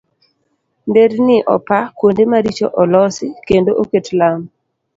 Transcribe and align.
Nderni 0.89 1.35
opa, 1.55 1.79
kuonde 1.97 2.23
maricho 2.31 2.67
olosi 2.81 3.27
kendo 3.47 3.71
oket 3.81 4.05
lam. 4.19 4.39